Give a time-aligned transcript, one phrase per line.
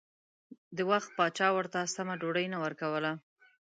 [0.77, 3.11] د وخت پاچا ورته سمه ډوډۍ نه ورکوله.